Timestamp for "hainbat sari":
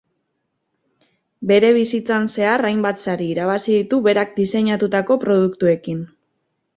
2.69-3.27